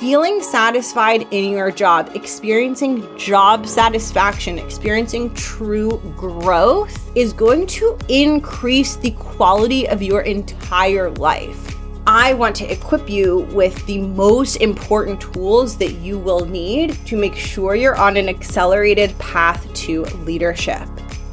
[0.00, 8.96] feeling satisfied in your job, experiencing job satisfaction, experiencing true growth is going to increase
[8.96, 11.76] the quality of your entire life.
[12.06, 17.16] I want to equip you with the most important tools that you will need to
[17.18, 20.88] make sure you're on an accelerated path to leadership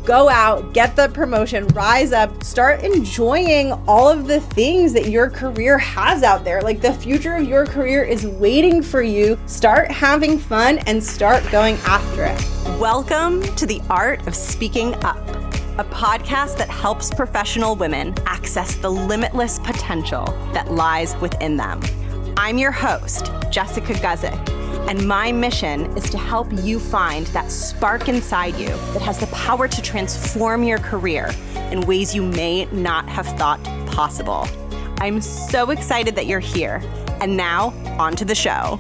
[0.08, 5.30] go out, get the promotion, rise up, start enjoying all of the things that your
[5.30, 6.62] career has out there.
[6.62, 9.38] Like the future of your career is waiting for you.
[9.48, 12.80] Start having fun and start going after it.
[12.80, 15.28] Welcome to the Art of Speaking Up,
[15.78, 21.82] a podcast that helps professional women access the limitless potential that lies within them.
[22.38, 28.08] I'm your host, Jessica Guzik and my mission is to help you find that spark
[28.08, 31.30] inside you that has the power to transform your career
[31.72, 34.48] in ways you may not have thought possible.
[35.00, 36.82] I'm so excited that you're here.
[37.20, 38.80] And now, on to the show.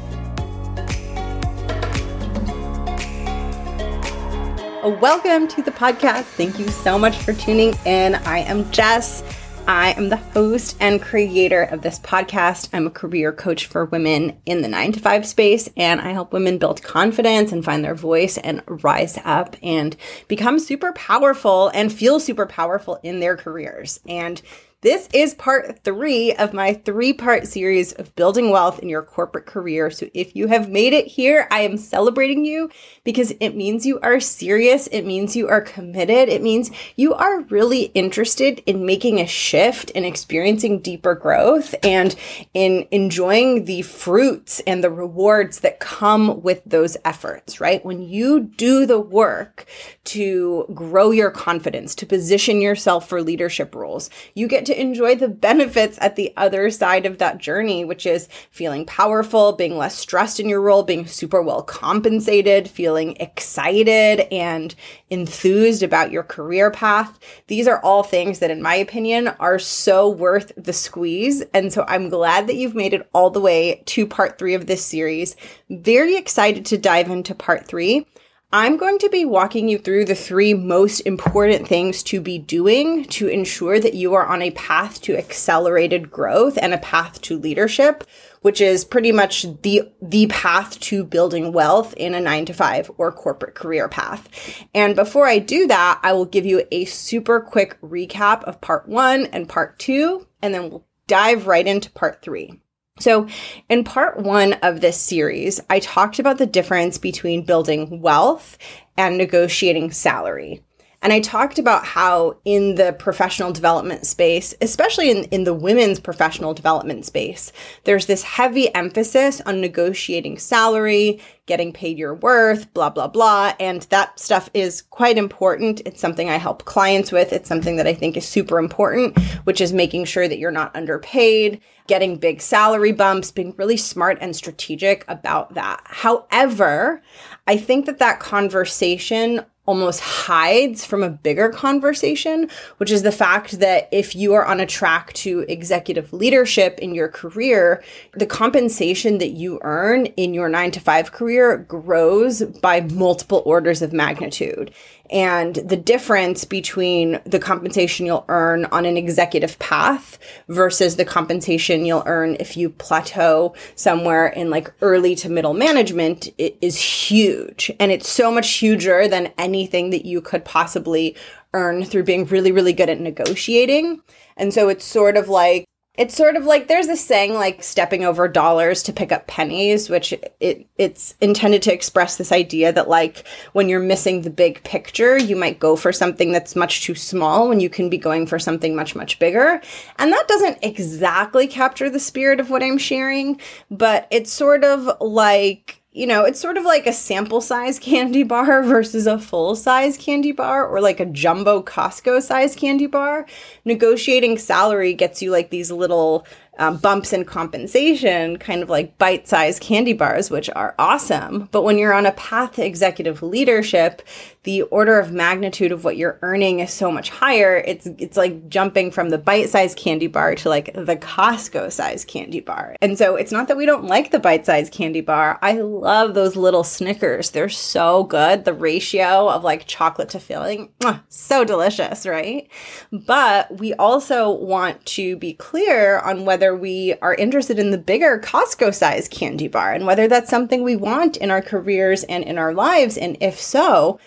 [5.01, 6.23] Welcome to the podcast.
[6.23, 8.15] Thank you so much for tuning in.
[8.15, 9.23] I am Jess.
[9.69, 12.69] I am the host and creator of this podcast.
[12.71, 16.31] I'm a career coach for women in the nine to five space, and I help
[16.31, 19.97] women build confidence and find their voice and rise up and
[20.29, 23.99] become super powerful and feel super powerful in their careers.
[24.07, 24.41] And
[24.81, 29.47] this is part three of my three part series of building wealth in your corporate
[29.47, 29.89] career.
[29.89, 32.69] So if you have made it here, I am celebrating you
[33.03, 34.85] because it means you are serious.
[34.87, 36.29] It means you are committed.
[36.29, 42.15] It means you are really interested in making a shift and experiencing deeper growth and
[42.53, 47.83] in enjoying the fruits and the rewards that come with those efforts, right?
[47.83, 49.65] When you do the work
[50.03, 55.27] to grow your confidence, to position yourself for leadership roles, you get to enjoy the
[55.27, 60.39] benefits at the other side of that journey, which is feeling powerful, being less stressed
[60.39, 64.75] in your role, being super well compensated, feeling excited and
[65.09, 67.19] enthused about your career path.
[67.47, 71.41] These are all things that, in my opinion, are so worth the squeeze.
[71.53, 74.67] And so I'm glad that you've made it all the way to part three of
[74.67, 75.35] this series.
[75.69, 78.05] Very excited to dive into part three.
[78.49, 83.03] I'm going to be walking you through the three most important things to be doing
[83.05, 87.37] to ensure that you are on a path to accelerated growth and a path to
[87.37, 88.05] leadership,
[88.43, 92.89] which is pretty much the, the path to building wealth in a nine to five
[92.97, 94.29] or corporate career path.
[94.73, 98.87] And before I do that, I will give you a super quick recap of part
[98.87, 102.61] one and part two, and then we'll dive right into part three.
[102.99, 103.27] So,
[103.69, 108.57] in part one of this series, I talked about the difference between building wealth
[108.97, 110.61] and negotiating salary.
[111.03, 115.99] And I talked about how in the professional development space, especially in, in the women's
[115.99, 117.51] professional development space,
[117.83, 123.53] there's this heavy emphasis on negotiating salary, getting paid your worth, blah, blah, blah.
[123.59, 125.81] And that stuff is quite important.
[125.85, 127.31] It's something I help clients with.
[127.31, 130.75] It's something that I think is super important, which is making sure that you're not
[130.75, 135.81] underpaid, getting big salary bumps, being really smart and strategic about that.
[135.85, 137.03] However,
[137.45, 143.59] I think that that conversation almost hides from a bigger conversation, which is the fact
[143.59, 147.83] that if you are on a track to executive leadership in your career,
[148.13, 153.81] the compensation that you earn in your nine to five career grows by multiple orders
[153.81, 154.71] of magnitude
[155.09, 161.85] and the difference between the compensation you'll earn on an executive path versus the compensation
[161.85, 167.71] you'll earn if you plateau somewhere in like early to middle management is huge.
[167.79, 171.15] And it's so much huger than anything that you could possibly
[171.53, 174.01] earn through being really, really good at negotiating.
[174.35, 175.66] And so it's sort of like
[175.97, 179.89] it's sort of like there's this saying like stepping over dollars to pick up pennies
[179.89, 184.63] which it it's intended to express this idea that like when you're missing the big
[184.63, 188.25] picture you might go for something that's much too small when you can be going
[188.25, 189.61] for something much much bigger.
[189.97, 193.39] And that doesn't exactly capture the spirit of what i'm sharing
[193.71, 198.21] but it's sort of like you know, it's sort of like a sample size candy
[198.21, 203.25] bar versus a full size candy bar or like a jumbo Costco size candy bar.
[203.65, 206.27] Negotiating salary gets you like these little
[206.59, 211.49] um, bumps in compensation, kind of like bite sized candy bars, which are awesome.
[211.51, 214.01] But when you're on a path to executive leadership,
[214.47, 217.57] the order of magnitude of what you're earning is so much higher.
[217.67, 222.39] It's it's like jumping from the bite-sized candy bar to like the Costco size candy
[222.39, 222.77] bar.
[222.81, 225.37] And so it's not that we don't like the bite-sized candy bar.
[225.41, 227.31] I love those little Snickers.
[227.31, 228.45] They're so good.
[228.45, 230.69] The ratio of like chocolate to filling,
[231.09, 232.49] so delicious, right?
[232.89, 238.17] But we also want to be clear on whether we are interested in the bigger
[238.17, 242.37] Costco size candy bar and whether that's something we want in our careers and in
[242.37, 242.95] our lives.
[242.95, 243.99] And if so,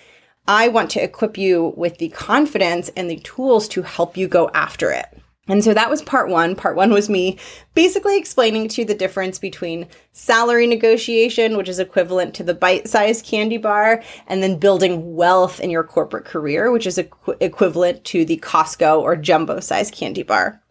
[0.47, 4.51] I want to equip you with the confidence and the tools to help you go
[4.55, 5.07] after it.
[5.51, 6.55] And so that was part one.
[6.55, 7.37] Part one was me
[7.75, 12.89] basically explaining to you the difference between salary negotiation, which is equivalent to the bite
[12.89, 18.05] sized candy bar, and then building wealth in your corporate career, which is equ- equivalent
[18.05, 20.63] to the Costco or jumbo sized candy bar.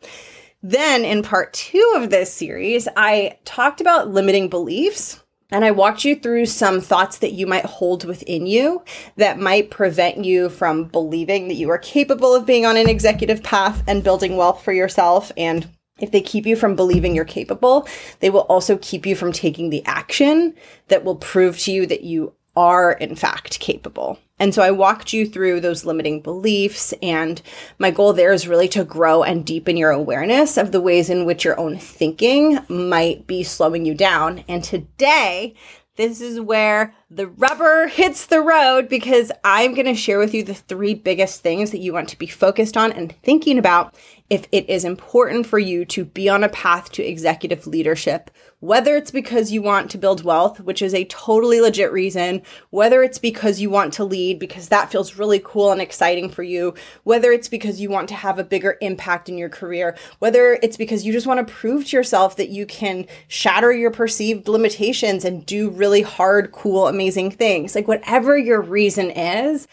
[0.64, 6.06] Then in part two of this series, I talked about limiting beliefs and I walked
[6.06, 8.84] you through some thoughts that you might hold within you
[9.16, 13.42] that might prevent you from believing that you are capable of being on an executive
[13.42, 15.32] path and building wealth for yourself.
[15.36, 15.68] And
[16.00, 17.88] if they keep you from believing you're capable,
[18.20, 20.56] they will also keep you from taking the action
[20.88, 24.20] that will prove to you that you are in fact capable.
[24.40, 26.94] And so I walked you through those limiting beliefs.
[27.02, 27.42] And
[27.78, 31.26] my goal there is really to grow and deepen your awareness of the ways in
[31.26, 34.44] which your own thinking might be slowing you down.
[34.48, 35.56] And today,
[36.00, 40.44] this is where the rubber hits the road because I'm going to share with you
[40.44, 43.94] the three biggest things that you want to be focused on and thinking about
[44.30, 48.96] if it is important for you to be on a path to executive leadership, whether
[48.98, 53.18] it's because you want to build wealth, which is a totally legit reason, whether it's
[53.18, 56.74] because you want to lead because that feels really cool and exciting for you,
[57.04, 60.78] whether it's because you want to have a bigger impact in your career, whether it's
[60.78, 65.24] because you just want to prove to yourself that you can shatter your perceived limitations
[65.24, 67.76] and do really hard, cool, amazing things.
[67.76, 69.68] Like whatever your reason is,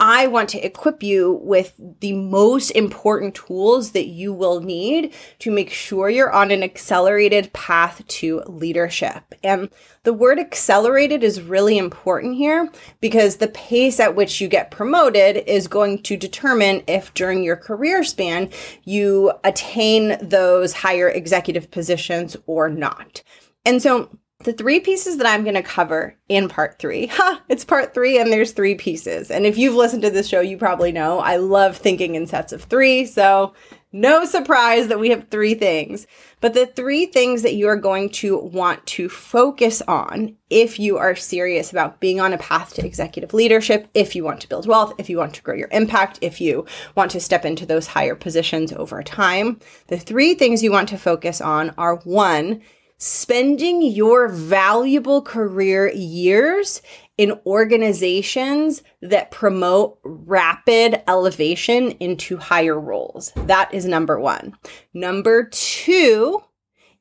[0.00, 5.50] I want to equip you with the most important tools that you will need to
[5.52, 9.34] make sure you're on an accelerated path to leadership.
[9.44, 9.70] And
[10.02, 12.68] the word accelerated is really important here
[13.00, 17.56] because the pace at which you get promoted is going to determine if during your
[17.56, 18.50] career span
[18.82, 23.22] you attain those higher executive positions or not.
[23.64, 24.10] And so
[24.44, 27.06] the three pieces that I'm going to cover in part three.
[27.12, 27.42] Ha!
[27.48, 29.30] It's part three, and there's three pieces.
[29.30, 32.52] And if you've listened to this show, you probably know I love thinking in sets
[32.52, 33.04] of three.
[33.04, 33.54] So,
[33.92, 36.06] no surprise that we have three things.
[36.40, 40.96] But the three things that you are going to want to focus on if you
[40.96, 44.66] are serious about being on a path to executive leadership, if you want to build
[44.66, 47.88] wealth, if you want to grow your impact, if you want to step into those
[47.88, 52.62] higher positions over time, the three things you want to focus on are one,
[53.02, 56.80] spending your valuable career years
[57.18, 63.32] in organizations that promote rapid elevation into higher roles.
[63.34, 64.56] That is number one.
[64.94, 66.44] Number two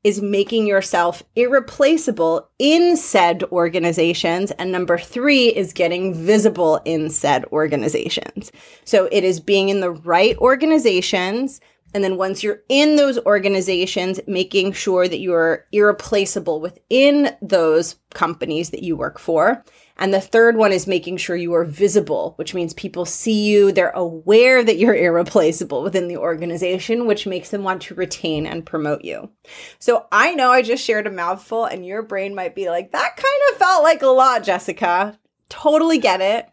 [0.04, 4.50] is making yourself irreplaceable in said organizations.
[4.50, 8.52] And number three is getting visible in said organizations.
[8.86, 11.62] So it is being in the right organizations
[11.94, 18.70] and then once you're in those organizations, making sure that you're irreplaceable within those companies
[18.70, 19.64] that you work for.
[19.98, 23.72] And the third one is making sure you are visible, which means people see you,
[23.72, 28.66] they're aware that you're irreplaceable within the organization, which makes them want to retain and
[28.66, 29.30] promote you.
[29.80, 33.16] So I know I just shared a mouthful, and your brain might be like, that
[33.16, 35.20] kind of felt like a lot, Jessica.
[35.50, 36.50] Totally get it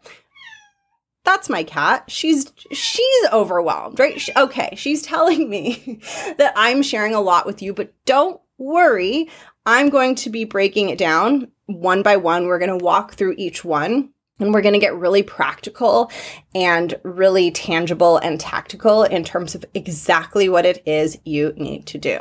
[1.23, 2.05] that's my cat.
[2.07, 4.19] She's she's overwhelmed, right?
[4.19, 5.99] She, okay, she's telling me
[6.37, 9.29] that I'm sharing a lot with you, but don't worry.
[9.65, 12.47] I'm going to be breaking it down one by one.
[12.47, 14.09] We're going to walk through each one
[14.39, 16.11] and we're going to get really practical
[16.55, 21.97] and really tangible and tactical in terms of exactly what it is you need to
[21.97, 22.19] do.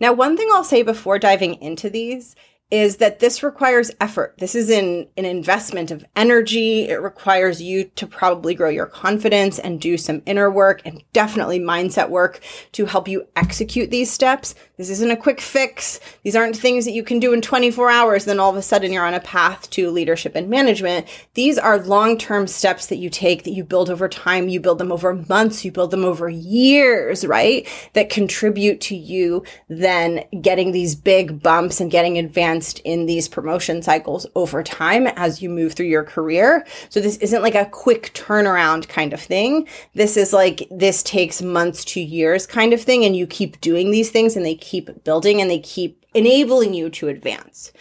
[0.00, 2.34] Now, one thing I'll say before diving into these
[2.70, 4.34] is that this requires effort.
[4.38, 6.88] This is an, an investment of energy.
[6.88, 11.58] It requires you to probably grow your confidence and do some inner work and definitely
[11.58, 12.40] mindset work
[12.72, 14.54] to help you execute these steps.
[14.76, 15.98] This isn't a quick fix.
[16.22, 18.24] These aren't things that you can do in 24 hours.
[18.24, 21.08] Then all of a sudden you're on a path to leadership and management.
[21.34, 24.48] These are long-term steps that you take that you build over time.
[24.48, 25.64] You build them over months.
[25.64, 27.66] You build them over years, right?
[27.94, 33.28] That contribute to you then getting these big bumps and getting advanced advanced in these
[33.28, 36.66] promotion cycles over time as you move through your career.
[36.90, 39.66] So this isn't like a quick turnaround kind of thing.
[39.94, 43.04] This is like, this takes months to years kind of thing.
[43.04, 46.90] And you keep doing these things and they keep building and they keep enabling you
[46.90, 47.72] to advance.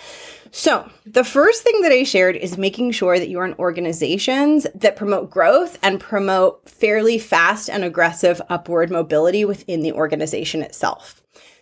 [0.52, 4.96] So, the first thing that I shared is making sure that you're in organizations that
[4.96, 11.22] promote growth and promote fairly fast and aggressive upward mobility within the organization itself.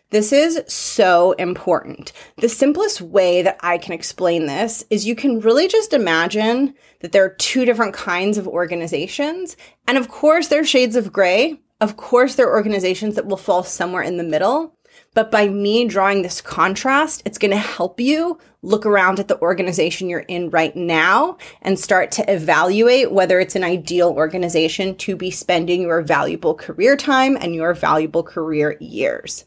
[0.09, 2.13] This is so important.
[2.37, 7.11] The simplest way that I can explain this is you can really just imagine that
[7.11, 9.57] there are two different kinds of organizations.
[9.85, 11.59] And of course, there are shades of gray.
[11.81, 14.73] Of course, there are organizations that will fall somewhere in the middle.
[15.13, 19.39] But by me drawing this contrast, it's going to help you look around at the
[19.41, 25.17] organization you're in right now and start to evaluate whether it's an ideal organization to
[25.17, 29.43] be spending your valuable career time and your valuable career years.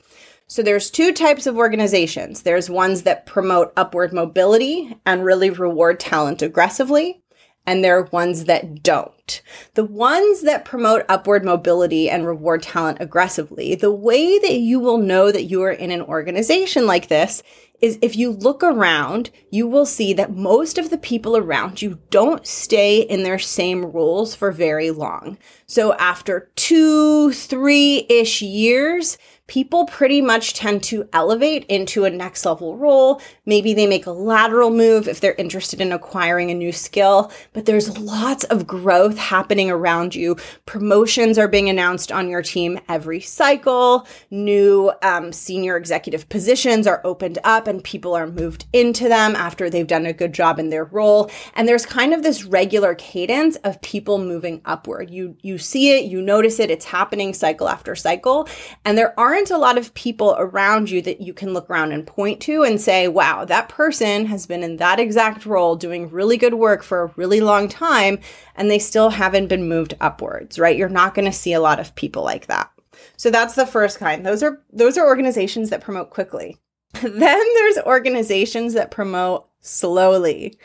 [0.50, 2.42] So there's two types of organizations.
[2.42, 7.23] There's ones that promote upward mobility and really reward talent aggressively
[7.66, 9.42] and there are ones that don't.
[9.75, 14.99] The ones that promote upward mobility and reward talent aggressively, the way that you will
[14.99, 17.42] know that you are in an organization like this
[17.80, 21.99] is if you look around, you will see that most of the people around you
[22.11, 25.38] don't stay in their same roles for very long.
[25.66, 29.16] So after two, three ish years,
[29.50, 33.21] people pretty much tend to elevate into a next level role.
[33.45, 37.66] Maybe they make a lateral move if they're interested in acquiring a new skill, but
[37.66, 40.37] there's lots of growth happening around you.
[40.66, 44.07] Promotions are being announced on your team every cycle.
[44.30, 49.69] New um, senior executive positions are opened up and people are moved into them after
[49.69, 51.28] they've done a good job in their role.
[51.54, 55.11] And there's kind of this regular cadence of people moving upward.
[55.11, 58.49] You, you see it, you notice it, it's happening cycle after cycle.
[58.85, 61.92] And there aren't aren't a lot of people around you that you can look around
[61.92, 66.11] and point to and say, wow, that person has been in that exact role doing
[66.11, 68.18] really good work for a really long time
[68.54, 70.76] and they still haven't been moved upwards, right?
[70.76, 72.70] You're not going to see a lot of people like that.
[73.16, 74.26] So that's the first kind.
[74.26, 76.59] Those are those are organizations that promote quickly.
[77.02, 77.11] then
[77.54, 80.59] there's organizations that promote slowly.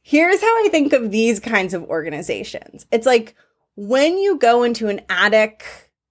[0.00, 2.86] Here's how I think of these kinds of organizations.
[2.92, 3.34] It's like
[3.74, 5.64] when you go into an attic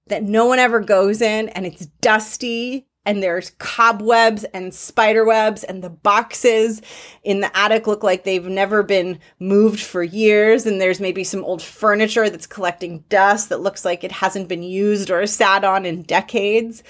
[0.08, 5.64] that no one ever goes in and it's dusty and there's cobwebs and spider webs
[5.64, 6.82] and the boxes
[7.24, 10.68] in the attic look like they've never been moved for years.
[10.68, 14.64] And there's maybe some old furniture that's collecting dust that looks like it hasn't been
[14.64, 16.84] used or sat on in decades.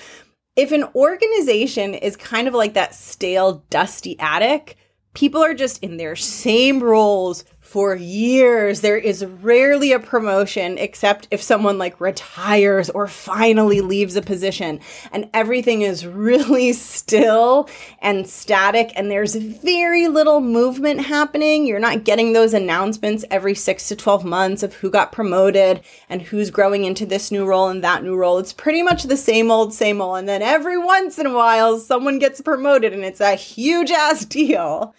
[0.58, 4.78] If an organization is kind of like that stale dusty attic
[5.14, 8.82] people are just in their same roles for years.
[8.82, 14.82] There is rarely a promotion except if someone like retires or finally leaves a position
[15.14, 17.70] and everything is really still
[18.02, 21.66] and static and there's very little movement happening.
[21.66, 26.24] You're not getting those announcements every 6 to 12 months of who got promoted and
[26.24, 28.38] who's growing into this new role and that new role.
[28.38, 31.80] It's pretty much the same old same old and then every once in a while
[31.80, 34.94] someone gets promoted and it's a huge ass deal.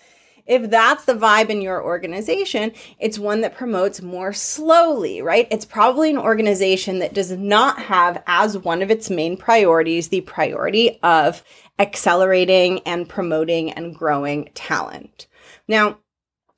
[0.47, 5.47] If that's the vibe in your organization, it's one that promotes more slowly, right?
[5.51, 10.21] It's probably an organization that does not have as one of its main priorities the
[10.23, 11.45] priority of
[11.79, 15.27] accelerating and promoting and growing talent.
[15.69, 15.99] Now,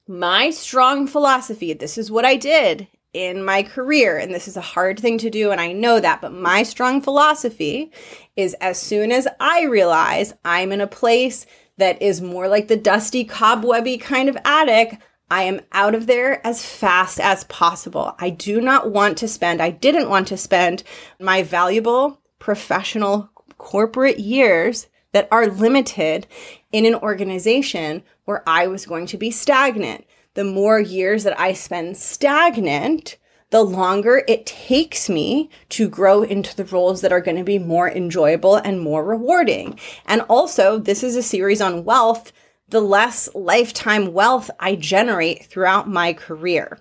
[0.07, 4.61] my strong philosophy, this is what I did in my career, and this is a
[4.61, 7.93] hard thing to do, and I know that, but my strong philosophy
[8.35, 12.77] is as soon as I realize I'm in a place that is more like the
[12.77, 15.01] dusty, cobwebby kind of attic,
[15.31, 18.15] I am out of there as fast as possible.
[18.19, 20.83] I do not want to spend, I didn't want to spend
[21.19, 26.27] my valuable professional corporate years that are limited
[26.73, 30.05] in an organization where I was going to be stagnant.
[30.35, 33.17] The more years that I spend stagnant,
[33.55, 37.57] the longer it takes me to grow into the roles that are going to be
[37.57, 39.79] more enjoyable and more rewarding.
[40.07, 42.33] And also, this is a series on wealth,
[42.69, 46.81] the less lifetime wealth I generate throughout my career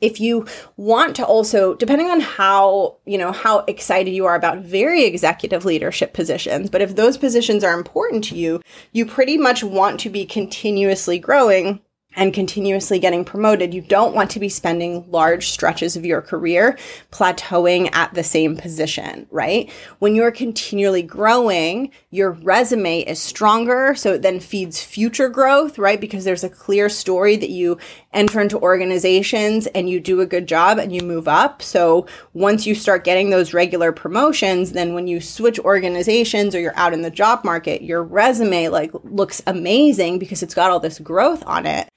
[0.00, 0.44] if you
[0.76, 5.64] want to also depending on how you know how excited you are about very executive
[5.64, 8.60] leadership positions but if those positions are important to you
[8.92, 11.80] you pretty much want to be continuously growing
[12.16, 16.78] and continuously getting promoted, you don't want to be spending large stretches of your career
[17.10, 19.70] plateauing at the same position, right?
[19.98, 23.94] When you're continually growing, your resume is stronger.
[23.94, 26.00] So it then feeds future growth, right?
[26.00, 27.78] Because there's a clear story that you
[28.12, 31.62] enter into organizations and you do a good job and you move up.
[31.62, 36.76] So once you start getting those regular promotions, then when you switch organizations or you're
[36.76, 40.98] out in the job market, your resume like looks amazing because it's got all this
[41.00, 41.88] growth on it.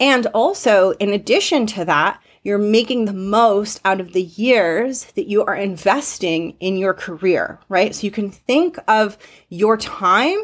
[0.00, 5.28] And also, in addition to that, you're making the most out of the years that
[5.28, 7.94] you are investing in your career, right?
[7.94, 9.18] So you can think of
[9.50, 10.38] your time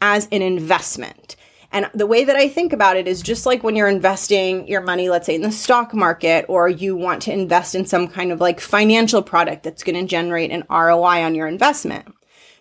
[0.00, 1.36] as an investment.
[1.70, 4.80] And the way that I think about it is just like when you're investing your
[4.80, 8.30] money, let's say in the stock market, or you want to invest in some kind
[8.32, 12.14] of like financial product that's going to generate an ROI on your investment.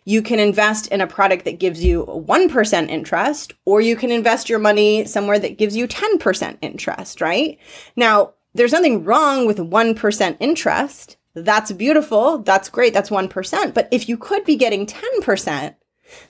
[0.06, 4.50] You can invest in a product that gives you 1% interest, or you can invest
[4.50, 7.58] your money somewhere that gives you 10% interest, right?
[7.96, 11.18] Now, there's nothing wrong with 1% interest.
[11.36, 12.40] That's beautiful.
[12.40, 12.94] That's great.
[12.94, 13.74] That's 1%.
[13.74, 15.76] But if you could be getting 10%,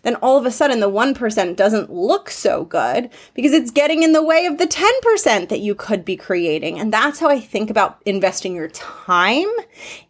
[0.04, 4.14] then all of a sudden the 1% doesn't look so good because it's getting in
[4.14, 6.80] the way of the 10% that you could be creating.
[6.80, 9.48] And that's how I think about investing your time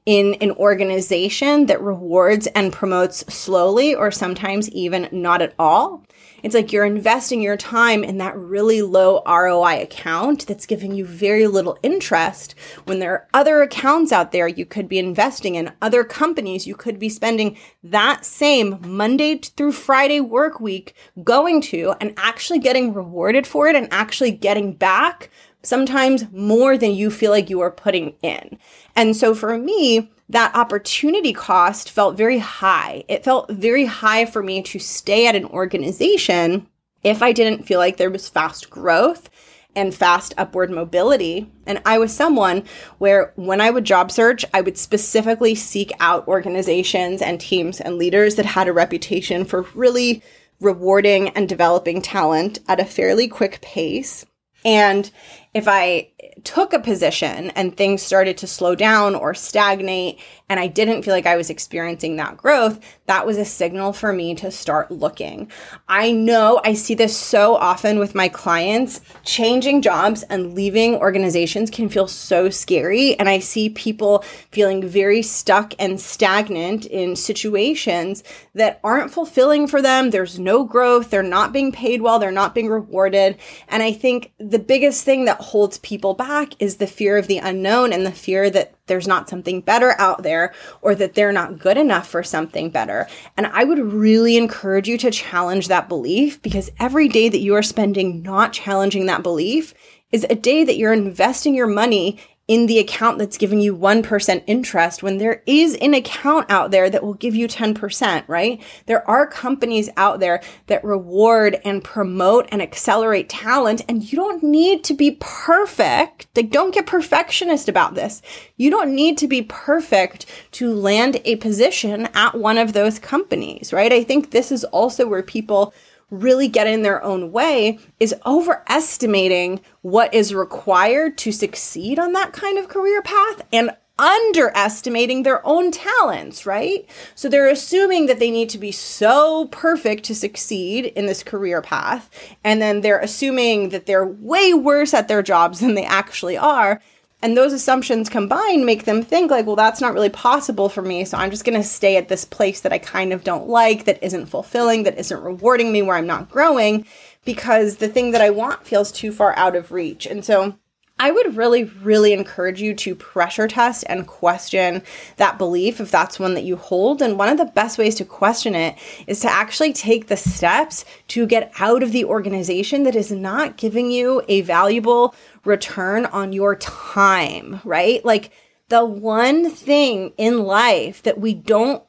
[0.06, 6.04] in an organization that rewards and promotes slowly or sometimes even not at all.
[6.44, 11.06] It's like you're investing your time in that really low ROI account that's giving you
[11.06, 15.72] very little interest when there are other accounts out there you could be investing in,
[15.82, 21.94] other companies you could be spending that same Monday through Friday work week going to
[22.02, 25.30] and actually getting rewarded for it and actually getting back
[25.64, 28.58] sometimes more than you feel like you are putting in.
[28.96, 33.04] And so for me, that opportunity cost felt very high.
[33.08, 36.68] It felt very high for me to stay at an organization
[37.04, 39.30] if I didn't feel like there was fast growth
[39.76, 41.52] and fast upward mobility.
[41.68, 42.64] And I was someone
[42.98, 47.98] where when I would job search, I would specifically seek out organizations and teams and
[47.98, 50.24] leaders that had a reputation for really
[50.60, 54.26] rewarding and developing talent at a fairly quick pace.
[54.66, 55.12] And
[55.54, 56.10] if I
[56.44, 60.20] took a position and things started to slow down or stagnate
[60.50, 64.12] and I didn't feel like I was experiencing that growth, that was a signal for
[64.12, 65.52] me to start looking.
[65.88, 69.02] I know I see this so often with my clients.
[69.24, 73.18] Changing jobs and leaving organizations can feel so scary.
[73.20, 79.82] And I see people feeling very stuck and stagnant in situations that aren't fulfilling for
[79.82, 80.10] them.
[80.10, 81.10] There's no growth.
[81.10, 82.20] They're not being paid well.
[82.20, 83.38] They're not being rewarded.
[83.68, 87.38] And I think the biggest thing that holds people back is the fear of the
[87.38, 91.60] unknown and the fear that there's not something better out there or that they're not
[91.60, 93.08] good enough for something better.
[93.38, 97.56] And I would really encourage you to challenge that belief because every day that you
[97.56, 99.74] are spending not challenging that belief
[100.12, 102.20] is a day that you're investing your money
[102.54, 106.88] in the account that's giving you 1% interest when there is an account out there
[106.88, 108.62] that will give you 10%, right?
[108.86, 114.44] There are companies out there that reward and promote and accelerate talent, and you don't
[114.44, 116.28] need to be perfect.
[116.36, 118.22] Like, don't get perfectionist about this.
[118.56, 123.74] You don't need to be perfect to land a position at one of those companies,
[123.74, 123.92] right?
[123.92, 125.74] I think this is also where people
[126.14, 132.34] really get in their own way is overestimating what is required to succeed on that
[132.34, 136.88] kind of career path and underestimating their own talents, right?
[137.14, 141.62] So they're assuming that they need to be so perfect to succeed in this career
[141.62, 142.10] path.
[142.44, 146.82] And then they're assuming that they're way worse at their jobs than they actually are.
[147.24, 151.06] And those assumptions combined make them think, like, well, that's not really possible for me.
[151.06, 153.86] So I'm just going to stay at this place that I kind of don't like,
[153.86, 156.86] that isn't fulfilling, that isn't rewarding me, where I'm not growing,
[157.24, 160.06] because the thing that I want feels too far out of reach.
[160.06, 160.56] And so
[161.04, 164.84] I would really, really encourage you to pressure test and question
[165.18, 167.02] that belief if that's one that you hold.
[167.02, 170.86] And one of the best ways to question it is to actually take the steps
[171.10, 175.14] to get out of the organization that is not giving you a valuable
[175.44, 178.06] return on your time, right?
[178.06, 178.32] Like
[178.70, 181.84] the one thing in life that we don't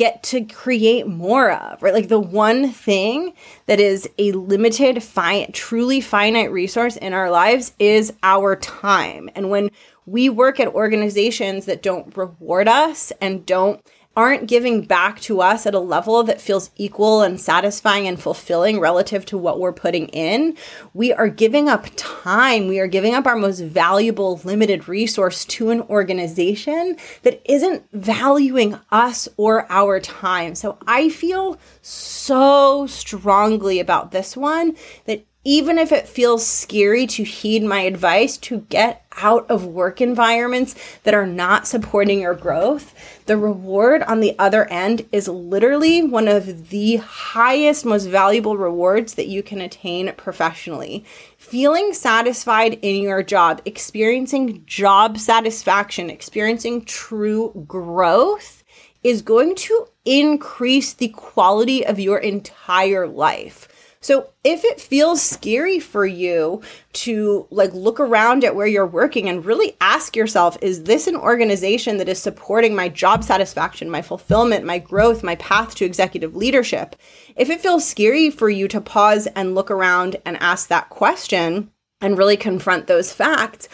[0.00, 1.92] get to create more of, right?
[1.92, 3.34] Like the one thing
[3.66, 9.28] that is a limited, fi- truly finite resource in our lives is our time.
[9.34, 9.70] And when
[10.06, 13.84] we work at organizations that don't reward us and don't
[14.16, 18.80] aren't giving back to us at a level that feels equal and satisfying and fulfilling
[18.80, 20.56] relative to what we're putting in,
[20.92, 22.66] we are giving up time.
[22.66, 28.78] We are giving up our most valuable limited resource to an organization that isn't valuing
[28.90, 30.56] us or our time.
[30.56, 37.24] So I feel so strongly about this one that even if it feels scary to
[37.24, 42.94] heed my advice to get out of work environments that are not supporting your growth,
[43.26, 49.14] the reward on the other end is literally one of the highest, most valuable rewards
[49.14, 51.04] that you can attain professionally.
[51.36, 58.62] Feeling satisfied in your job, experiencing job satisfaction, experiencing true growth
[59.02, 63.66] is going to increase the quality of your entire life.
[64.02, 66.62] So if it feels scary for you
[66.94, 71.16] to like look around at where you're working and really ask yourself, is this an
[71.16, 76.34] organization that is supporting my job satisfaction, my fulfillment, my growth, my path to executive
[76.34, 76.96] leadership?
[77.36, 81.70] If it feels scary for you to pause and look around and ask that question
[82.00, 83.68] and really confront those facts,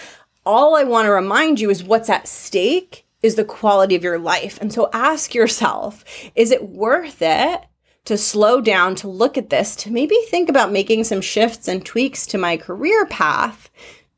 [0.45, 4.19] all I want to remind you is what's at stake is the quality of your
[4.19, 4.59] life.
[4.61, 7.65] And so ask yourself, is it worth it
[8.07, 11.85] to slow down, to look at this, to maybe think about making some shifts and
[11.85, 13.71] tweaks to my career path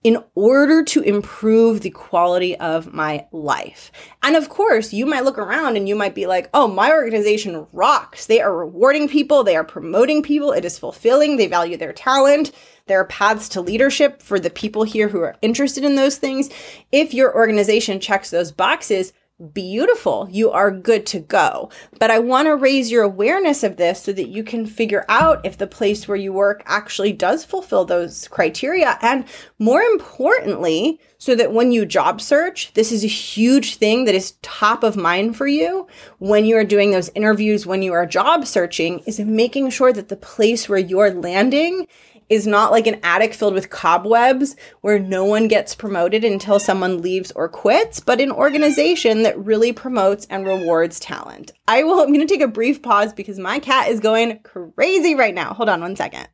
[0.04, 3.90] in order to improve the quality of my life.
[4.22, 7.66] And of course, you might look around and you might be like, oh, my organization
[7.72, 8.26] rocks.
[8.26, 12.52] They are rewarding people, they are promoting people, it is fulfilling, they value their talent.
[12.86, 16.48] There are paths to leadership for the people here who are interested in those things.
[16.92, 19.12] If your organization checks those boxes,
[19.52, 20.28] beautiful.
[20.30, 21.70] You are good to go.
[21.98, 25.44] But I want to raise your awareness of this so that you can figure out
[25.44, 28.98] if the place where you work actually does fulfill those criteria.
[29.00, 29.24] And
[29.58, 34.36] more importantly, so that when you job search, this is a huge thing that is
[34.42, 35.86] top of mind for you
[36.18, 40.08] when you are doing those interviews, when you are job searching, is making sure that
[40.08, 41.86] the place where you're landing
[42.28, 47.00] is not like an attic filled with cobwebs where no one gets promoted until someone
[47.00, 51.52] leaves or quits, but an organization that really promotes and rewards talent.
[51.66, 55.14] I will, I'm going to take a brief pause because my cat is going crazy
[55.14, 55.54] right now.
[55.54, 56.28] Hold on one second.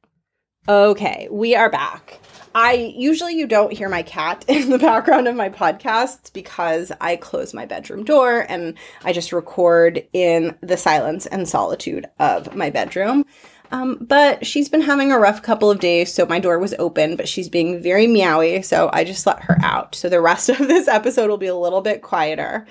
[0.66, 2.20] Okay, we are back.
[2.54, 7.16] I usually you don't hear my cat in the background of my podcasts because I
[7.16, 12.70] close my bedroom door and I just record in the silence and solitude of my
[12.70, 13.24] bedroom.
[13.74, 17.16] Um, but she's been having a rough couple of days, so my door was open,
[17.16, 19.96] but she's being very meowy, so I just let her out.
[19.96, 22.68] So the rest of this episode will be a little bit quieter.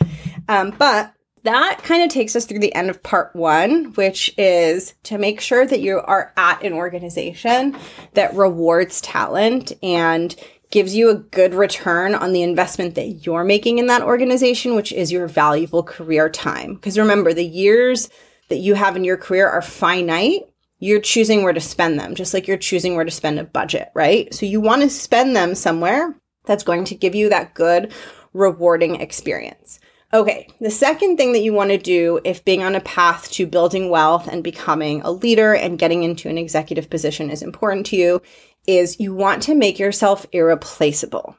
[0.48, 1.14] Um, but
[1.44, 5.42] that kind of takes us through the end of part one, which is to make
[5.42, 7.78] sure that you are at an organization
[8.14, 10.34] that rewards talent and
[10.72, 14.94] gives you a good return on the investment that you're making in that organization, which
[14.94, 16.76] is your valuable career time.
[16.76, 18.10] Because remember, the years
[18.48, 20.44] that you have in your career are finite
[20.84, 23.90] you're choosing where to spend them, just like you're choosing where to spend a budget,
[23.94, 24.34] right?
[24.34, 27.94] So you want to spend them somewhere that's going to give you that good,
[28.34, 29.80] rewarding experience.
[30.14, 33.48] Okay, the second thing that you want to do if being on a path to
[33.48, 37.96] building wealth and becoming a leader and getting into an executive position is important to
[37.96, 38.22] you
[38.68, 41.38] is you want to make yourself irreplaceable.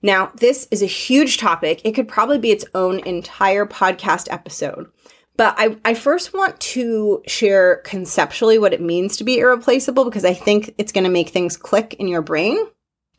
[0.00, 1.82] Now, this is a huge topic.
[1.84, 4.90] It could probably be its own entire podcast episode.
[5.36, 10.24] But I, I first want to share conceptually what it means to be irreplaceable because
[10.24, 12.58] I think it's going to make things click in your brain.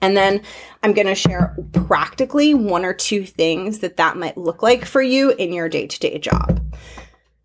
[0.01, 0.41] And then
[0.83, 5.01] I'm going to share practically one or two things that that might look like for
[5.01, 6.61] you in your day to day job.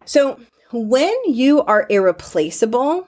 [0.04, 0.38] So,
[0.72, 3.06] when you are irreplaceable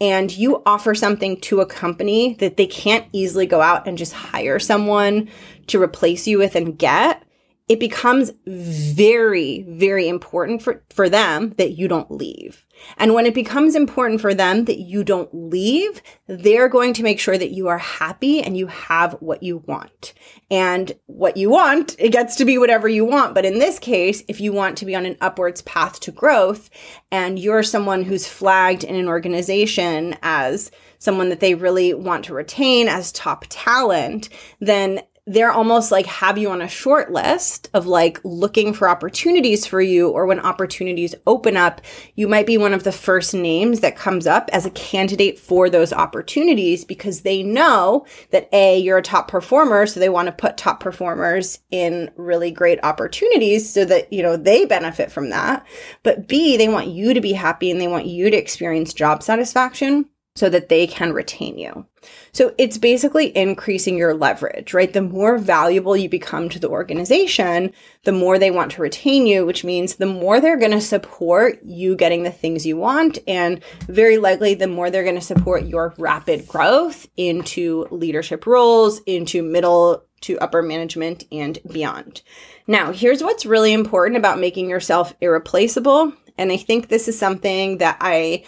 [0.00, 4.12] and you offer something to a company that they can't easily go out and just
[4.12, 5.28] hire someone
[5.68, 7.22] to replace you with and get,
[7.66, 12.66] it becomes very, very important for, for them that you don't leave.
[12.98, 17.18] And when it becomes important for them that you don't leave, they're going to make
[17.18, 20.12] sure that you are happy and you have what you want.
[20.50, 23.34] And what you want, it gets to be whatever you want.
[23.34, 26.68] But in this case, if you want to be on an upwards path to growth
[27.10, 32.34] and you're someone who's flagged in an organization as someone that they really want to
[32.34, 34.28] retain as top talent,
[34.60, 39.64] then they're almost like have you on a short list of like looking for opportunities
[39.64, 41.80] for you or when opportunities open up
[42.14, 45.70] you might be one of the first names that comes up as a candidate for
[45.70, 50.32] those opportunities because they know that a you're a top performer so they want to
[50.32, 55.66] put top performers in really great opportunities so that you know they benefit from that.
[56.02, 59.22] But b they want you to be happy and they want you to experience job
[59.22, 60.06] satisfaction
[60.36, 61.86] so that they can retain you.
[62.32, 64.92] So it's basically increasing your leverage, right?
[64.92, 69.46] The more valuable you become to the organization, the more they want to retain you,
[69.46, 73.18] which means the more they're going to support you getting the things you want.
[73.28, 79.00] And very likely, the more they're going to support your rapid growth into leadership roles,
[79.06, 82.22] into middle to upper management and beyond.
[82.66, 86.12] Now, here's what's really important about making yourself irreplaceable.
[86.36, 88.44] And I think this is something that I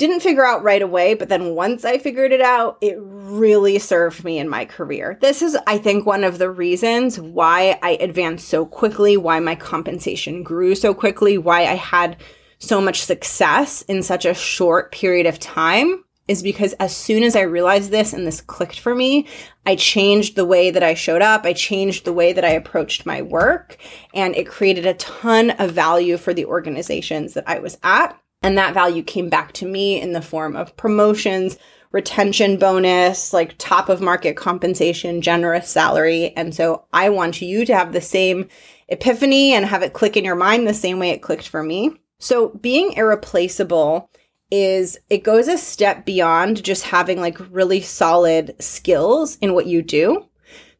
[0.00, 4.24] didn't figure out right away, but then once I figured it out, it really served
[4.24, 5.18] me in my career.
[5.20, 9.54] This is, I think, one of the reasons why I advanced so quickly, why my
[9.54, 12.16] compensation grew so quickly, why I had
[12.58, 17.36] so much success in such a short period of time is because as soon as
[17.36, 19.26] I realized this and this clicked for me,
[19.66, 21.44] I changed the way that I showed up.
[21.44, 23.76] I changed the way that I approached my work
[24.14, 28.56] and it created a ton of value for the organizations that I was at And
[28.56, 31.58] that value came back to me in the form of promotions,
[31.92, 36.32] retention bonus, like top of market compensation, generous salary.
[36.36, 38.48] And so I want you to have the same
[38.88, 41.92] epiphany and have it click in your mind the same way it clicked for me.
[42.18, 44.10] So being irreplaceable
[44.50, 49.82] is it goes a step beyond just having like really solid skills in what you
[49.82, 50.26] do.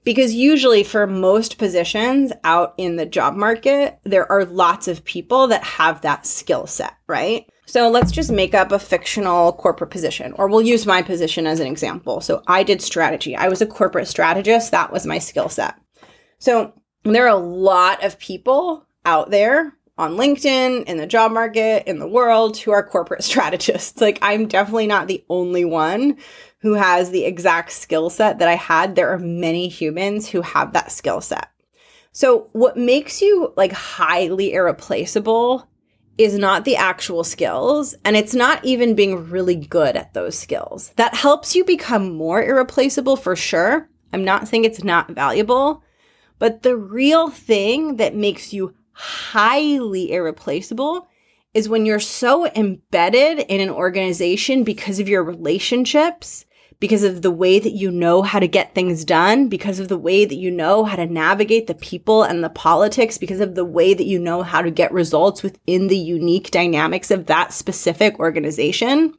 [0.03, 5.49] Because usually for most positions out in the job market, there are lots of people
[5.49, 7.50] that have that skill set, right?
[7.71, 11.61] So let's just make up a fictional corporate position, or we'll use my position as
[11.61, 12.21] an example.
[12.21, 13.37] So I did strategy.
[13.37, 14.73] I was a corporate strategist.
[14.73, 15.77] That was my skill set.
[16.41, 16.73] So
[17.05, 22.01] there are a lot of people out there on LinkedIn, in the job market, in
[22.01, 24.01] the world who are corporate strategists.
[24.01, 26.17] Like I'm definitely not the only one
[26.63, 28.97] who has the exact skill set that I had.
[28.97, 31.49] There are many humans who have that skill set.
[32.11, 35.70] So what makes you like highly irreplaceable
[36.21, 40.93] is not the actual skills and it's not even being really good at those skills.
[40.97, 43.89] That helps you become more irreplaceable for sure.
[44.13, 45.83] I'm not saying it's not valuable,
[46.39, 51.09] but the real thing that makes you highly irreplaceable
[51.55, 56.45] is when you're so embedded in an organization because of your relationships
[56.81, 59.99] because of the way that you know how to get things done, because of the
[59.99, 63.65] way that you know how to navigate the people and the politics, because of the
[63.65, 68.19] way that you know how to get results within the unique dynamics of that specific
[68.19, 69.15] organization.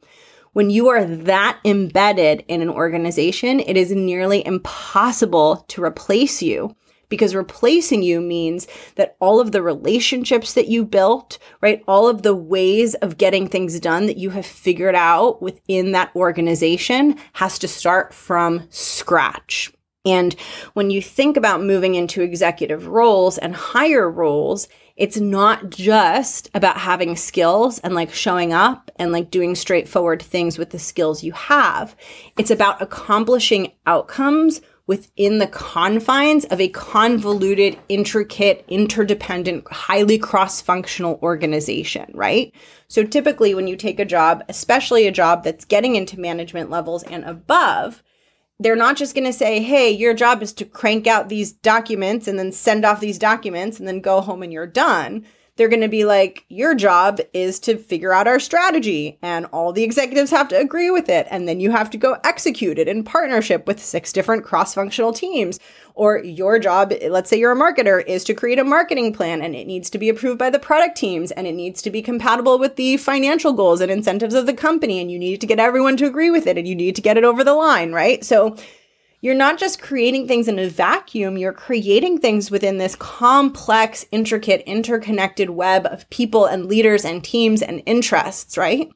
[0.52, 6.76] When you are that embedded in an organization, it is nearly impossible to replace you
[7.12, 11.84] because replacing you means that all of the relationships that you built, right?
[11.86, 16.10] All of the ways of getting things done that you have figured out within that
[16.16, 19.70] organization has to start from scratch.
[20.06, 20.32] And
[20.72, 26.78] when you think about moving into executive roles and higher roles, it's not just about
[26.78, 31.32] having skills and like showing up and like doing straightforward things with the skills you
[31.32, 31.94] have.
[32.38, 41.18] It's about accomplishing outcomes within the confines of a convoluted, intricate, interdependent, highly cross functional
[41.22, 42.52] organization, right?
[42.88, 47.04] So typically, when you take a job, especially a job that's getting into management levels
[47.04, 48.02] and above,
[48.58, 52.28] they're not just going to say, hey, your job is to crank out these documents
[52.28, 55.24] and then send off these documents and then go home and you're done
[55.56, 59.72] they're going to be like, your job is to figure out our strategy, and all
[59.72, 61.26] the executives have to agree with it.
[61.30, 65.12] And then you have to go execute it in partnership with six different cross functional
[65.12, 65.60] teams.
[65.94, 69.54] Or your job, let's say you're a marketer, is to create a marketing plan and
[69.54, 72.58] it needs to be approved by the product teams and it needs to be compatible
[72.58, 75.00] with the financial goals and incentives of the company.
[75.00, 77.18] And you need to get everyone to agree with it and you need to get
[77.18, 78.24] it over the line, right?
[78.24, 78.56] So,
[79.22, 84.62] you're not just creating things in a vacuum, you're creating things within this complex, intricate,
[84.66, 88.90] interconnected web of people and leaders and teams and interests, right?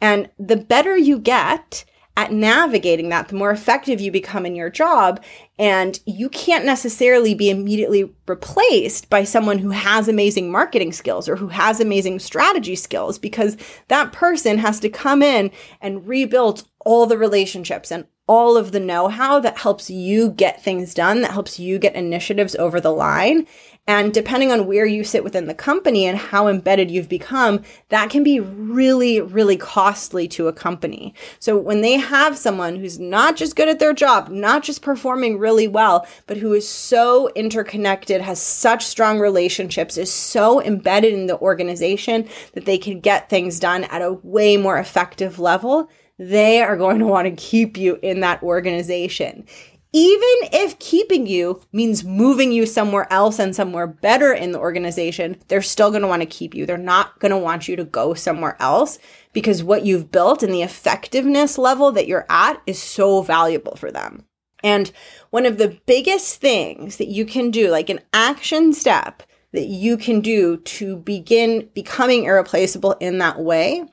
[0.00, 1.84] And the better you get
[2.16, 5.22] at navigating that, the more effective you become in your job.
[5.58, 11.36] And you can't necessarily be immediately replaced by someone who has amazing marketing skills or
[11.36, 13.58] who has amazing strategy skills because
[13.88, 15.50] that person has to come in
[15.82, 20.62] and rebuild all the relationships and all of the know how that helps you get
[20.62, 23.46] things done, that helps you get initiatives over the line.
[23.88, 28.10] And depending on where you sit within the company and how embedded you've become, that
[28.10, 31.14] can be really, really costly to a company.
[31.38, 35.38] So when they have someone who's not just good at their job, not just performing
[35.38, 41.26] really well, but who is so interconnected, has such strong relationships, is so embedded in
[41.26, 46.62] the organization that they can get things done at a way more effective level, they
[46.62, 49.46] are going to want to keep you in that organization.
[49.92, 55.36] Even if keeping you means moving you somewhere else and somewhere better in the organization,
[55.48, 56.66] they're still going to want to keep you.
[56.66, 58.98] They're not going to want you to go somewhere else
[59.32, 63.90] because what you've built and the effectiveness level that you're at is so valuable for
[63.90, 64.24] them.
[64.62, 64.90] And
[65.30, 69.96] one of the biggest things that you can do, like an action step that you
[69.96, 73.84] can do to begin becoming irreplaceable in that way,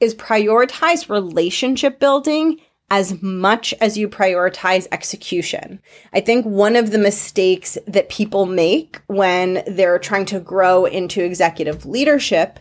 [0.00, 2.58] is prioritize relationship building
[2.90, 5.80] as much as you prioritize execution.
[6.12, 11.22] I think one of the mistakes that people make when they're trying to grow into
[11.22, 12.58] executive leadership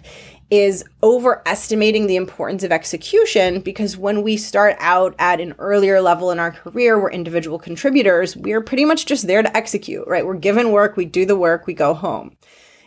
[0.52, 6.32] is overestimating the importance of execution because when we start out at an earlier level
[6.32, 10.26] in our career, we're individual contributors, we're pretty much just there to execute, right?
[10.26, 12.36] We're given work, we do the work, we go home.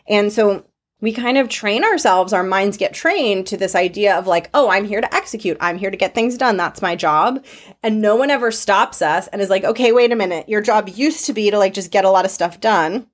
[0.09, 0.65] And so
[1.03, 4.71] we kind of train ourselves, our minds get trained to this idea of like, oh,
[4.71, 5.59] I'm here to execute.
[5.61, 6.57] I'm here to get things done.
[6.57, 7.45] That's my job.
[7.83, 10.49] And no one ever stops us and is like, okay, wait a minute.
[10.49, 13.09] Your job used to be to like just get a lot of stuff done.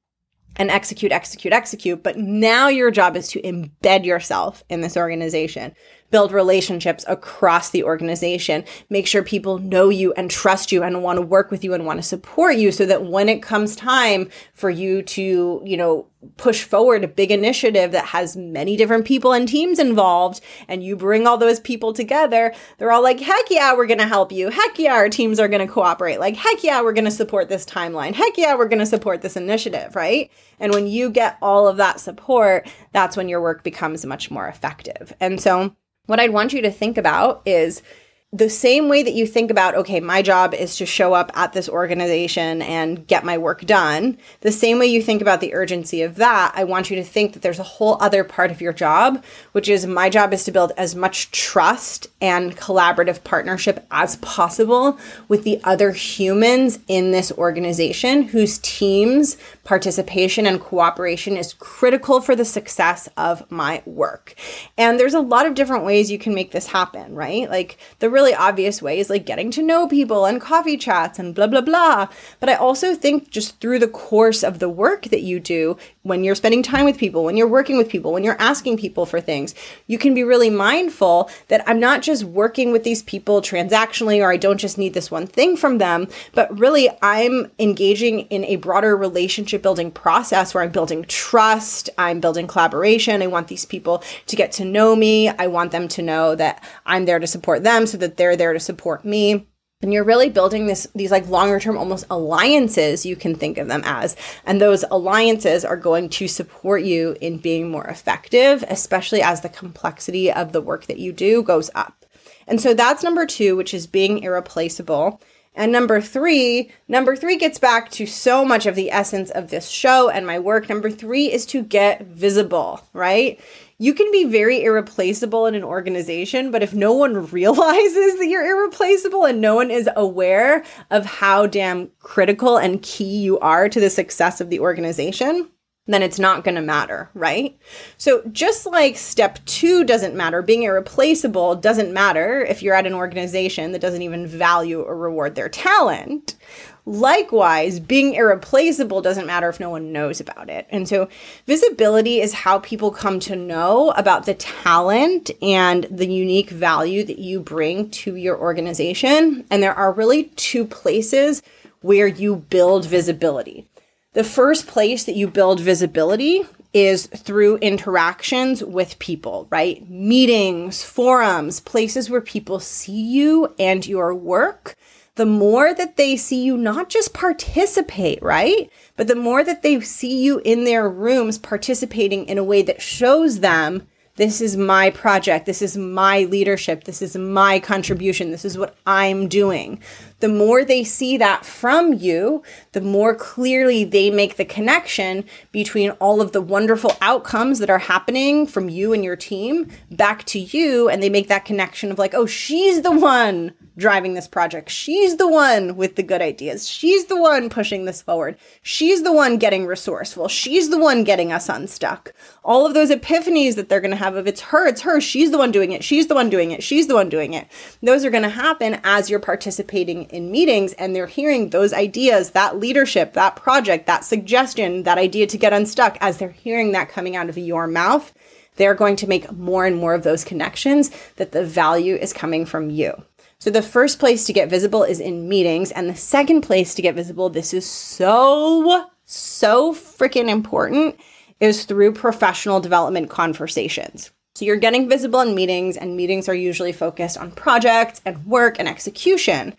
[0.57, 2.03] and execute, execute, execute.
[2.03, 5.75] But now your job is to embed yourself in this organization
[6.11, 11.19] build relationships across the organization, make sure people know you and trust you and want
[11.19, 14.31] to work with you and want to support you so that when it comes time
[14.55, 19.33] for you to, you know, push forward a big initiative that has many different people
[19.33, 23.75] and teams involved and you bring all those people together, they're all like, heck yeah,
[23.77, 24.51] we're going to help you.
[24.51, 26.19] Heck yeah, our teams are going to cooperate.
[26.19, 28.15] Like, heck yeah, we're going to support this timeline.
[28.15, 30.31] Heck yeah, we're going to support this initiative, right?
[30.59, 34.49] And when you get all of that support, that's when your work becomes much more
[34.49, 35.13] effective.
[35.21, 35.77] And so
[36.09, 37.83] what I'd want you to think about is
[38.31, 41.55] the same way that you think about, okay, my job is to show up at
[41.55, 46.03] this organization and get my work done, the same way you think about the urgency
[46.03, 48.75] of that, I want you to think that there's a whole other part of your
[48.75, 54.17] job, which is my job is to build as much trust and collaborative partnership as
[54.17, 62.21] possible with the other humans in this organization whose teams participation and cooperation is critical
[62.21, 64.35] for the success of my work.
[64.77, 67.49] And there's a lot of different ways you can make this happen, right?
[67.49, 71.37] Like the really obvious way is like getting to know people and coffee chats and
[71.37, 72.09] blah, blah, blah.
[72.41, 76.25] But I also think just through the course of the work that you do, when
[76.25, 79.21] you're spending time with people, when you're working with people, when you're asking people for
[79.21, 79.55] things,
[79.87, 84.33] you can be really mindful that I'm not just working with these people transactionally or
[84.33, 88.57] I don't just need this one thing from them, but really I'm engaging in a
[88.57, 93.23] broader relationship building process where I'm building trust, I'm building collaboration.
[93.23, 95.29] I want these people to get to know me.
[95.29, 98.53] I want them to know that I'm there to support them so that they're there
[98.53, 99.47] to support me.
[99.81, 103.69] And you're really building this these like longer term almost alliances you can think of
[103.69, 104.17] them as.
[104.45, 109.49] And those alliances are going to support you in being more effective especially as the
[109.49, 112.07] complexity of the work that you do goes up.
[112.49, 115.21] And so that's number 2 which is being irreplaceable
[115.59, 119.69] and number three, number three gets back to so much of the essence of this
[119.69, 120.69] show and my work.
[120.69, 123.41] Number three is to get visible, right?
[123.77, 128.47] You can be very irreplaceable in an organization, but if no one realizes that you're
[128.47, 133.81] irreplaceable and no one is aware of how damn critical and key you are to
[133.81, 135.49] the success of the organization,
[135.95, 137.59] then it's not going to matter, right?
[137.97, 142.95] So, just like step two doesn't matter, being irreplaceable doesn't matter if you're at an
[142.95, 146.37] organization that doesn't even value or reward their talent.
[146.85, 150.67] Likewise, being irreplaceable doesn't matter if no one knows about it.
[150.71, 151.09] And so,
[151.47, 157.19] visibility is how people come to know about the talent and the unique value that
[157.19, 159.45] you bring to your organization.
[159.51, 161.43] And there are really two places
[161.81, 163.68] where you build visibility.
[164.15, 169.89] The first place that you build visibility is through interactions with people, right?
[169.89, 174.77] Meetings, forums, places where people see you and your work.
[175.17, 178.71] The more that they see you not just participate, right?
[178.97, 182.81] But the more that they see you in their rooms participating in a way that
[182.81, 183.87] shows them
[184.19, 185.47] this is my project.
[185.47, 186.83] This is my leadership.
[186.85, 188.33] This is my contribution.
[188.33, 189.81] This is what I'm doing.
[190.21, 195.91] The more they see that from you, the more clearly they make the connection between
[195.93, 200.39] all of the wonderful outcomes that are happening from you and your team back to
[200.39, 200.89] you.
[200.89, 204.69] And they make that connection of like, oh, she's the one driving this project.
[204.69, 206.69] She's the one with the good ideas.
[206.69, 208.37] She's the one pushing this forward.
[208.61, 210.27] She's the one getting resourceful.
[210.27, 212.13] She's the one getting us unstuck.
[212.43, 215.31] All of those epiphanies that they're going to have of it's her, it's her, she's
[215.31, 217.47] the one doing it, she's the one doing it, she's the one doing it.
[217.81, 222.31] Those are going to happen as you're participating in meetings and they're hearing those ideas,
[222.31, 226.89] that leadership, that project, that suggestion, that idea to get unstuck as they're hearing that
[226.89, 228.13] coming out of your mouth
[228.59, 232.45] they're going to make more and more of those connections that the value is coming
[232.45, 232.93] from you.
[233.39, 235.71] So the first place to get visible is in meetings.
[235.71, 240.99] And the second place to get visible, this is so, so freaking important,
[241.39, 244.11] is through professional development conversations.
[244.35, 248.59] So you're getting visible in meetings, and meetings are usually focused on projects and work
[248.59, 249.55] and execution.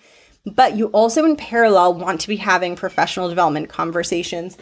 [0.56, 4.58] But you also, in parallel, want to be having professional development conversations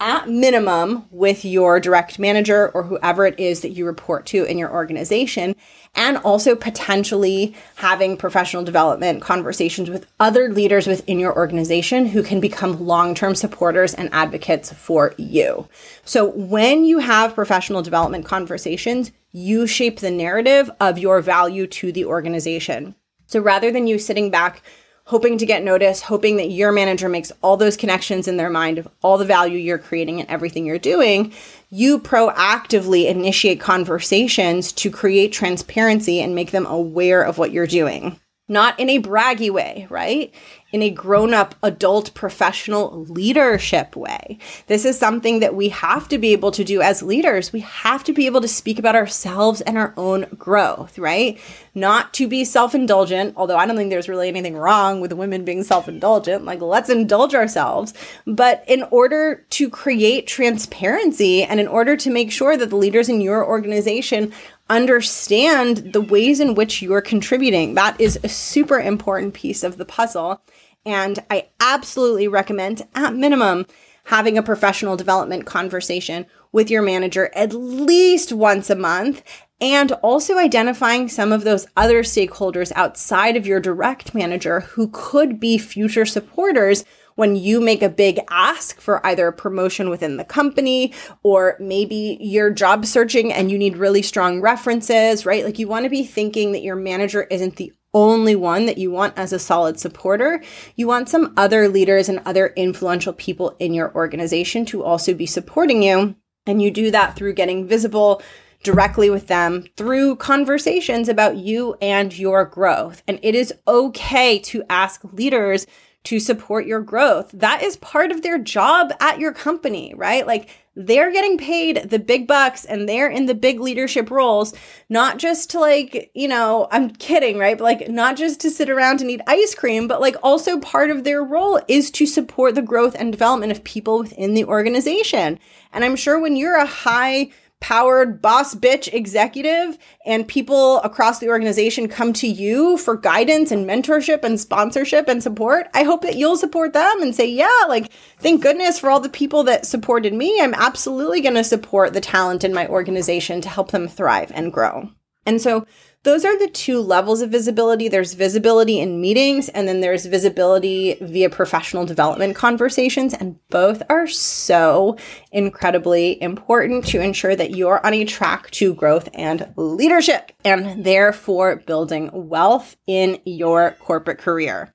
[0.00, 4.56] at minimum with your direct manager or whoever it is that you report to in
[4.56, 5.54] your organization,
[5.94, 12.40] and also potentially having professional development conversations with other leaders within your organization who can
[12.40, 15.68] become long term supporters and advocates for you.
[16.04, 21.92] So, when you have professional development conversations, you shape the narrative of your value to
[21.92, 22.94] the organization.
[23.26, 24.62] So, rather than you sitting back
[25.10, 28.78] hoping to get noticed, hoping that your manager makes all those connections in their mind
[28.78, 31.32] of all the value you're creating and everything you're doing,
[31.68, 38.20] you proactively initiate conversations to create transparency and make them aware of what you're doing.
[38.46, 40.32] Not in a braggy way, right?
[40.72, 44.38] In a grown up adult professional leadership way.
[44.66, 47.52] This is something that we have to be able to do as leaders.
[47.52, 51.38] We have to be able to speak about ourselves and our own growth, right?
[51.74, 55.44] Not to be self indulgent, although I don't think there's really anything wrong with women
[55.44, 56.44] being self indulgent.
[56.44, 57.94] Like, let's indulge ourselves.
[58.26, 63.08] But in order to create transparency and in order to make sure that the leaders
[63.08, 64.32] in your organization
[64.70, 67.74] understand the ways in which you're contributing.
[67.74, 70.40] That is a super important piece of the puzzle.
[70.84, 73.66] And I absolutely recommend, at minimum,
[74.04, 79.22] having a professional development conversation with your manager at least once a month
[79.60, 85.38] and also identifying some of those other stakeholders outside of your direct manager who could
[85.38, 90.24] be future supporters when you make a big ask for either a promotion within the
[90.24, 95.44] company or maybe you're job searching and you need really strong references, right?
[95.44, 98.90] Like you want to be thinking that your manager isn't the only one that you
[98.90, 100.42] want as a solid supporter.
[100.76, 105.26] You want some other leaders and other influential people in your organization to also be
[105.26, 106.14] supporting you.
[106.46, 108.22] And you do that through getting visible
[108.62, 113.02] directly with them through conversations about you and your growth.
[113.08, 115.66] And it is okay to ask leaders
[116.04, 117.30] to support your growth.
[117.32, 120.26] That is part of their job at your company, right?
[120.26, 124.54] Like they're getting paid the big bucks and they're in the big leadership roles,
[124.88, 127.58] not just to like, you know, I'm kidding, right?
[127.58, 130.90] But like not just to sit around and eat ice cream, but like also part
[130.90, 135.38] of their role is to support the growth and development of people within the organization.
[135.72, 137.30] And I'm sure when you're a high
[137.60, 143.68] powered boss bitch executive and people across the organization come to you for guidance and
[143.68, 147.92] mentorship and sponsorship and support, I hope that you'll support them and say, yeah, like,
[148.18, 150.40] thank goodness for all the people that supported me.
[150.40, 154.52] I'm absolutely going to support the talent in my organization to help them thrive and
[154.52, 154.90] grow.
[155.26, 155.66] And so
[156.02, 157.88] those are the two levels of visibility.
[157.88, 163.12] There's visibility in meetings, and then there's visibility via professional development conversations.
[163.12, 164.96] And both are so
[165.30, 171.56] incredibly important to ensure that you're on a track to growth and leadership, and therefore
[171.56, 174.72] building wealth in your corporate career.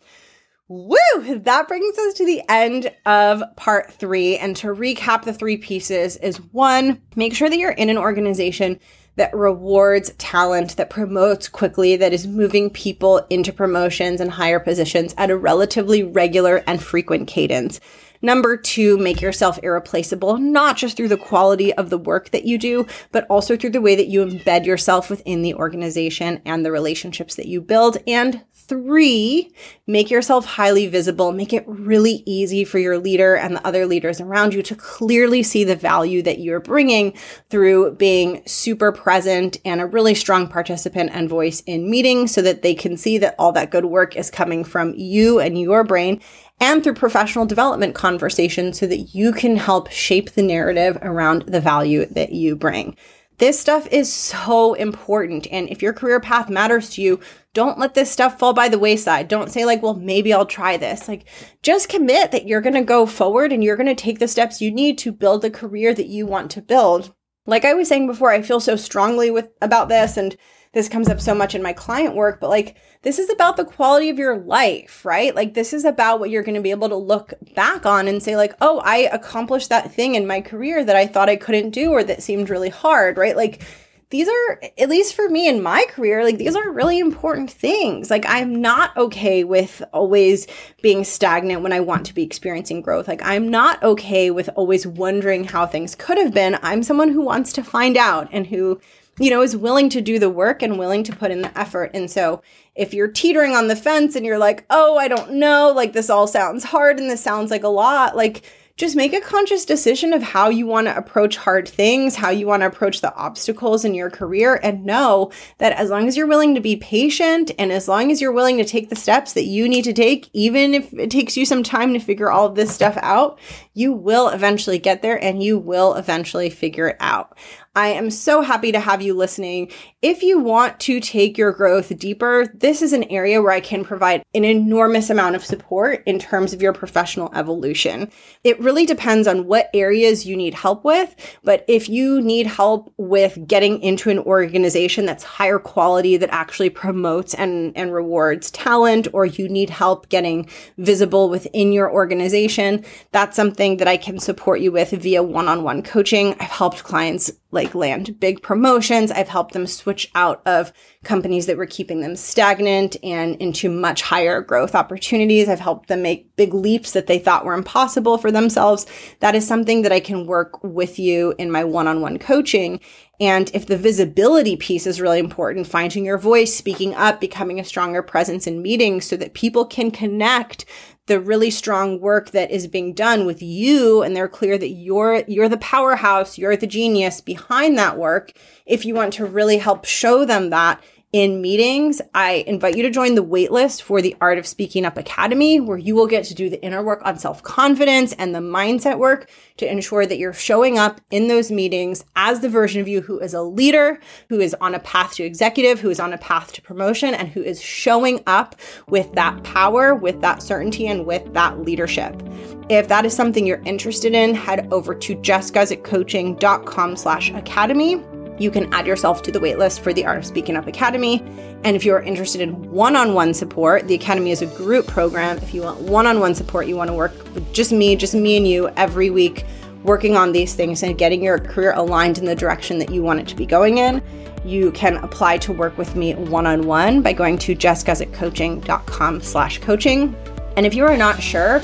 [0.67, 0.97] Woo!
[1.27, 4.37] That brings us to the end of part three.
[4.37, 8.79] And to recap the three pieces is one, make sure that you're in an organization
[9.15, 15.13] that rewards talent, that promotes quickly, that is moving people into promotions and higher positions
[15.17, 17.79] at a relatively regular and frequent cadence.
[18.21, 22.57] Number two, make yourself irreplaceable, not just through the quality of the work that you
[22.57, 26.71] do, but also through the way that you embed yourself within the organization and the
[26.71, 27.97] relationships that you build.
[28.07, 29.53] And three,
[29.87, 31.31] make yourself highly visible.
[31.31, 35.43] Make it really easy for your leader and the other leaders around you to clearly
[35.43, 37.13] see the value that you're bringing
[37.49, 42.61] through being super present and a really strong participant and voice in meetings so that
[42.61, 46.21] they can see that all that good work is coming from you and your brain
[46.59, 51.61] and through professional development conversations so that you can help shape the narrative around the
[51.61, 52.95] value that you bring.
[53.37, 55.47] This stuff is so important.
[55.51, 57.19] And if your career path matters to you,
[57.55, 59.27] don't let this stuff fall by the wayside.
[59.27, 61.07] Don't say, like, well, maybe I'll try this.
[61.07, 61.25] Like,
[61.63, 64.61] just commit that you're going to go forward and you're going to take the steps
[64.61, 67.15] you need to build the career that you want to build.
[67.47, 70.35] Like I was saying before, I feel so strongly with about this and
[70.73, 73.63] this comes up so much in my client work, but like this is about the
[73.63, 75.33] quality of your life, right?
[75.33, 78.21] Like this is about what you're going to be able to look back on and
[78.21, 81.69] say like, "Oh, I accomplished that thing in my career that I thought I couldn't
[81.69, 83.37] do or that seemed really hard," right?
[83.37, 83.61] Like
[84.09, 88.09] these are at least for me in my career like these are really important things.
[88.09, 90.47] Like i'm not okay with always
[90.81, 93.07] being stagnant when i want to be experiencing growth.
[93.07, 96.57] Like i'm not okay with always wondering how things could have been.
[96.61, 98.79] I'm someone who wants to find out and who
[99.19, 101.91] you know, is willing to do the work and willing to put in the effort.
[101.93, 102.41] And so
[102.75, 106.09] if you're teetering on the fence and you're like, oh, I don't know, like this
[106.09, 108.43] all sounds hard and this sounds like a lot, like
[108.77, 112.45] just make a conscious decision of how you want to approach hard things, how you
[112.45, 116.27] want to approach the obstacles in your career, and know that as long as you're
[116.27, 119.45] willing to be patient and as long as you're willing to take the steps that
[119.45, 122.55] you need to take, even if it takes you some time to figure all of
[122.55, 123.39] this stuff out,
[123.73, 127.37] you will eventually get there and you will eventually figure it out.
[127.77, 129.71] I am so happy to have you listening.
[130.05, 133.83] If you want to take your growth deeper, this is an area where I can
[133.83, 138.11] provide an enormous amount of support in terms of your professional evolution.
[138.43, 142.93] It really depends on what areas you need help with, but if you need help
[142.97, 149.07] with getting into an organization that's higher quality that actually promotes and, and rewards talent,
[149.11, 150.47] or you need help getting
[150.77, 155.63] visible within your organization, that's something that I can support you with via one on
[155.63, 156.35] one coaching.
[156.39, 159.09] I've helped clients like land big promotions.
[159.09, 160.73] I've helped them switch coach out of
[161.03, 165.47] companies that were keeping them stagnant and into much higher growth opportunities.
[165.47, 168.85] I've helped them make big leaps that they thought were impossible for themselves.
[169.21, 172.81] That is something that I can work with you in my one on one coaching.
[173.21, 177.63] And if the visibility piece is really important, finding your voice, speaking up, becoming a
[177.63, 180.65] stronger presence in meetings so that people can connect
[181.07, 185.23] the really strong work that is being done with you and they're clear that you're
[185.27, 188.31] you're the powerhouse you're the genius behind that work.
[188.65, 190.81] If you want to really help show them that
[191.15, 194.97] in meetings, I invite you to join the waitlist for the Art of Speaking Up
[194.97, 198.39] Academy, where you will get to do the inner work on self confidence and the
[198.39, 202.89] mindset work to ensure that you're showing up in those meetings as the version of
[202.89, 203.97] you who is a leader,
[204.27, 207.29] who is on a path to executive, who is on a path to promotion, and
[207.29, 208.57] who is showing up
[208.89, 212.21] with that power, with that certainty, and with that leadership.
[212.67, 218.03] If that is something you're interested in, head over to jessguzikcoaching.com slash academy
[218.37, 221.23] you can add yourself to the waitlist for the Art of Speaking Up Academy.
[221.63, 224.87] And if you are interested in one on one support, the Academy is a group
[224.87, 225.37] program.
[225.37, 228.13] If you want one on one support, you want to work with just me, just
[228.13, 229.45] me and you every week,
[229.83, 233.19] working on these things and getting your career aligned in the direction that you want
[233.19, 234.01] it to be going in,
[234.43, 239.59] you can apply to work with me one on one by going to jessguzikcoaching.com slash
[239.59, 240.15] coaching.
[240.57, 241.61] And if you are not sure,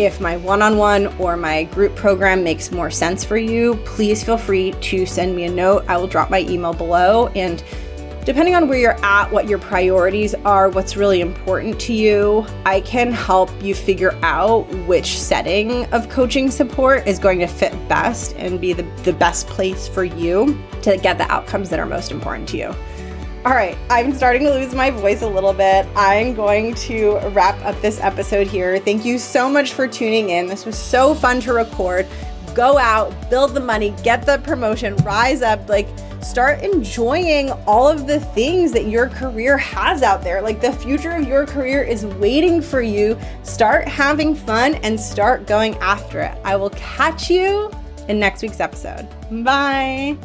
[0.00, 4.24] if my one on one or my group program makes more sense for you, please
[4.24, 5.84] feel free to send me a note.
[5.88, 7.26] I will drop my email below.
[7.28, 7.62] And
[8.24, 12.80] depending on where you're at, what your priorities are, what's really important to you, I
[12.80, 18.34] can help you figure out which setting of coaching support is going to fit best
[18.36, 22.10] and be the, the best place for you to get the outcomes that are most
[22.10, 22.74] important to you.
[23.42, 25.86] All right, I'm starting to lose my voice a little bit.
[25.96, 28.78] I'm going to wrap up this episode here.
[28.78, 30.46] Thank you so much for tuning in.
[30.46, 32.06] This was so fun to record.
[32.54, 35.88] Go out, build the money, get the promotion, rise up, like
[36.20, 40.42] start enjoying all of the things that your career has out there.
[40.42, 43.18] Like the future of your career is waiting for you.
[43.42, 46.36] Start having fun and start going after it.
[46.44, 47.70] I will catch you
[48.06, 49.08] in next week's episode.
[49.42, 50.18] Bye.